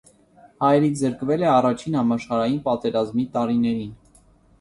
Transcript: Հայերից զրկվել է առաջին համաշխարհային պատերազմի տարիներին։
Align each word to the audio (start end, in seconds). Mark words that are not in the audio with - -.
Հայերից 0.63 0.93
զրկվել 1.03 1.43
է 1.45 1.51
առաջին 1.55 1.97
համաշխարհային 2.01 2.57
պատերազմի 2.69 3.27
տարիներին։ 3.37 3.93